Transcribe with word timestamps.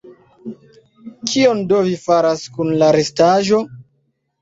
Kion 1.33 1.63
do 1.73 1.83
vi 1.91 1.95
faras 2.07 2.49
kun 2.59 2.75
la 2.83 2.91
restaĵo? 3.01 3.65